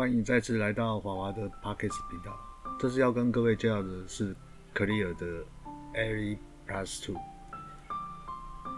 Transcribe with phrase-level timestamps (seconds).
[0.00, 2.34] 欢迎再次来到华华的 Pockets 频道。
[2.78, 4.34] 这次要跟各位介绍的是
[4.74, 5.44] Clear 的
[5.92, 7.20] Air Plus Two。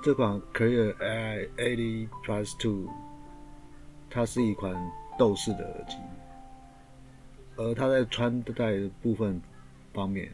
[0.03, 2.91] 这款 Clear Air Air Plus Two，
[4.11, 4.75] 它是一款
[5.17, 5.97] 豆式的耳机，
[7.55, 9.41] 而它在穿戴部分
[9.95, 10.29] 方面，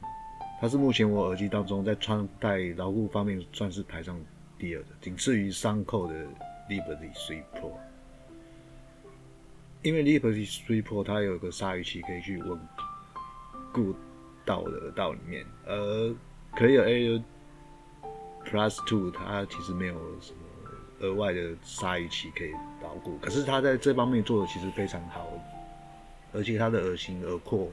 [0.59, 4.18] 它是目前我耳机当中在穿戴牢固方面算是排上
[4.59, 6.14] 第二的，仅次于三扣的
[6.66, 7.73] Liberty Three Pro。
[9.83, 12.59] 因为 Liberty Three Pro 它有一个鲨鱼鳍可以去稳
[13.73, 13.95] 固
[14.45, 16.15] 到的耳道里面，而
[16.57, 17.23] Clear Air
[18.45, 20.38] Plus Two 它其实没有什么
[21.01, 22.52] 额外的鲨鱼鳍可以
[22.83, 25.29] 牢固，可是它在这方面做的其实非常好，
[26.33, 27.71] 而且它的耳型耳廓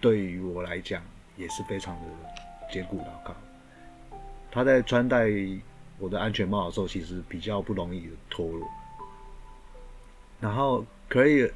[0.00, 1.02] 对于我来讲
[1.36, 2.08] 也是非常的
[2.70, 3.34] 坚固牢靠。
[4.50, 5.30] 它在穿戴
[5.98, 8.68] 我的安全帽的时候，其实比较不容易脱落。
[10.44, 11.50] 然后 Clear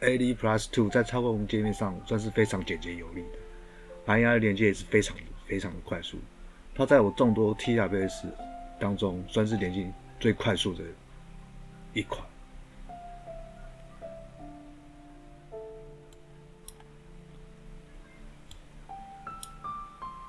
[0.00, 3.38] AD Plus Two 在操控界面上算是非常简洁有力的，
[4.06, 6.16] 蓝牙的连接也是非常非常的快速。
[6.74, 8.30] 它在我众多 TWS
[8.80, 10.82] 当中算是连接最快速的
[11.92, 12.26] 一款。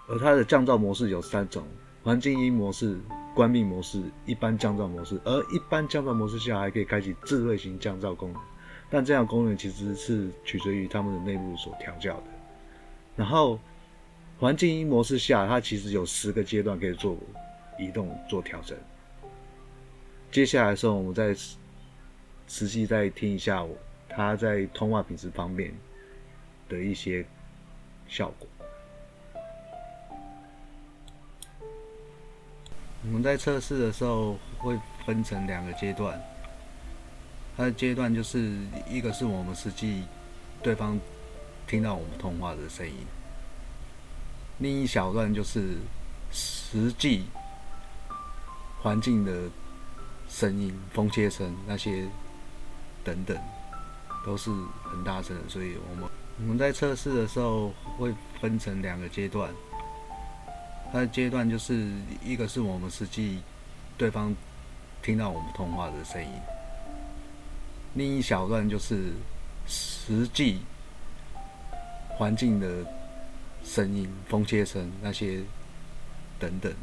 [0.10, 1.66] 而它的降噪模式有三种：
[2.06, 3.00] 环境音模式、
[3.34, 5.20] 关闭模式、一般降噪模式。
[5.26, 8.40] 而一般降噪模式下还可以开启智慧型降噪功能，
[8.92, 12.24] 但这样功能其实是取决于他们的内部所调教的。
[13.16, 13.60] 然后
[14.38, 17.18] 环境音模式下，它其实有十个阶段可以做
[17.80, 18.78] 移动做调整。
[20.30, 21.34] 接下来的时候，我们再
[22.48, 23.66] 实际再听一下
[24.08, 25.74] 它在通话品质方面
[26.70, 27.26] 的一些
[28.08, 28.48] 效果。
[33.08, 36.20] 我们在测试的时候会分成两个阶段，
[37.56, 38.58] 它的阶段就是
[38.90, 40.04] 一个是我们实际
[40.64, 41.00] 对方
[41.68, 43.06] 听到我们通话的声音，
[44.58, 45.76] 另一小段就是
[46.32, 47.26] 实际
[48.82, 49.50] 环境的
[50.28, 52.08] 声音、风切声那些
[53.04, 53.38] 等等，
[54.26, 54.50] 都是
[54.84, 58.12] 很大声的，所以我们我们在测试的时候会
[58.42, 59.54] 分成两个阶段。
[60.96, 61.92] 它的阶段就是
[62.24, 63.40] 一个是我们实际
[63.98, 64.34] 对方
[65.04, 66.30] 听到我们通话的声音，
[67.96, 69.12] 另一小段就是
[69.68, 70.60] 实际
[72.12, 72.86] 环境的
[73.62, 75.42] 声音、风切声那些
[76.40, 76.74] 等等，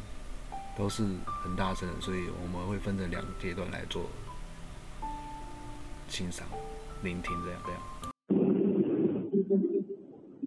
[0.77, 1.03] 都是
[1.43, 4.05] 很大声的，所以我们会分成两个阶段来做
[6.09, 6.47] 欣赏、
[7.03, 7.81] 聆听这样这样。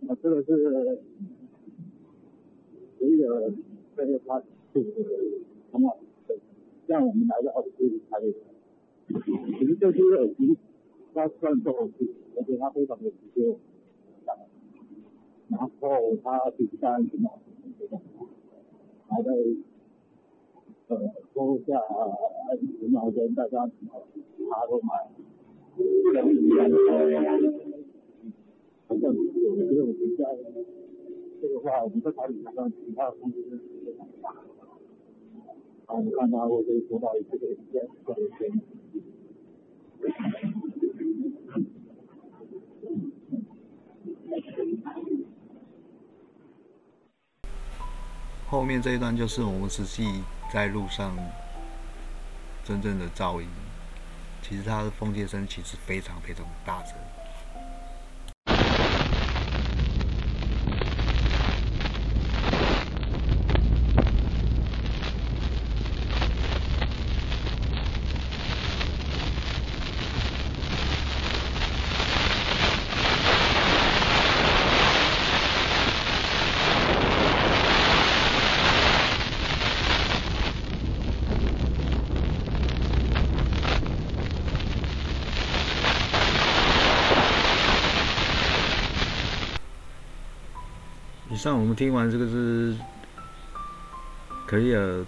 [0.07, 1.01] 啊，这个是。
[3.05, 3.53] 一个
[3.95, 4.41] 这个它
[4.73, 4.91] 就是
[5.71, 5.97] 什么？
[6.87, 8.21] 让我们来到这里才，
[9.57, 10.55] 其实就是耳机，
[11.15, 13.57] 它算做耳机，而且他非常的直接，
[15.49, 17.31] 然后它比较安全嘛，
[19.07, 19.31] 还在
[20.89, 20.97] 呃
[21.33, 21.81] 说下
[22.83, 25.09] 五秒钟大家他都买，
[28.87, 30.23] 反正只有比较。
[31.47, 34.33] 这个话，我们在台里上其他公司是非常大。
[35.85, 38.51] 好，我们看到我可以做到一个这个这个钱。
[48.47, 51.15] 后面这一段就是我们实际在路上
[52.63, 53.47] 真正的噪音，
[54.41, 56.97] 其实它的风切声其实非常非常大声。
[91.35, 92.73] 以上我们听完这个是
[94.47, 95.03] Clear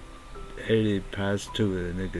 [0.67, 2.19] Air Plus Two 的那个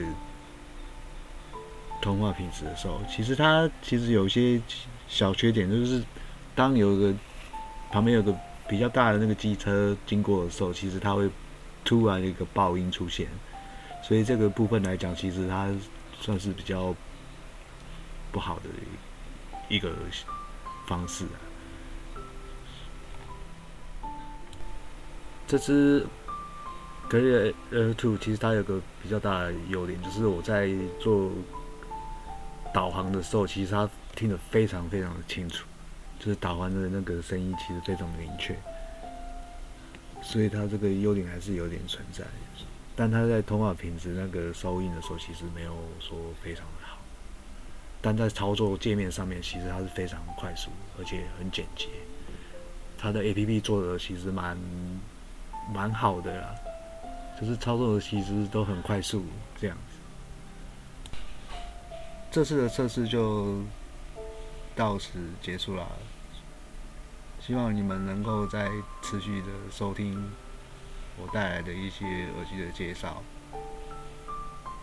[2.00, 4.62] 通话品质的时候，其实它其实有些
[5.08, 6.02] 小缺点，就是
[6.54, 7.12] 当有个
[7.92, 8.34] 旁边有个
[8.66, 11.28] 比较大的那个机车经过的时候，其实它会
[11.84, 13.28] 突然一个爆音出现，
[14.02, 15.68] 所以这个部分来讲，其实它
[16.18, 16.94] 算是比较
[18.32, 18.70] 不好的
[19.68, 19.92] 一个
[20.86, 21.47] 方式啊。
[25.48, 26.06] 这只，
[27.08, 30.68] 格力 Air Two 其实它有个比较大的优点，就是我在
[31.00, 31.30] 做
[32.74, 35.66] 导航的时候，其实它听得非常非常的清楚，
[36.18, 38.54] 就是打完的那个声音其实非常的明确，
[40.20, 42.22] 所以它这个优点还是有点存在。
[42.94, 46.98] 但它在通话品质那个收音的时候，其实没有说非常的好。
[48.02, 51.86] 但在操作界面上面，其实它是非常快速，而且很简洁。
[52.98, 54.58] 它的 A P P 做的其实蛮
[55.72, 56.54] 蛮好的啦，
[57.40, 59.24] 就是操作的其实都很快速
[59.60, 59.98] 这样子。
[62.30, 63.62] 这次的测试就
[64.74, 65.86] 到此结束了，
[67.40, 68.70] 希望你们能够再
[69.02, 70.30] 持续的收听
[71.16, 72.04] 我带来的一些
[72.36, 73.22] 耳机的介绍，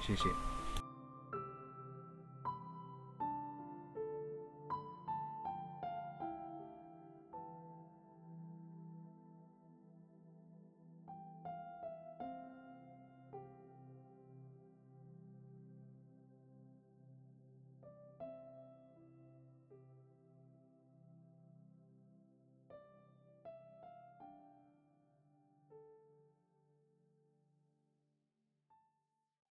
[0.02, 0.24] 谢谢。